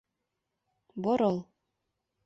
Борол. 1.03 1.37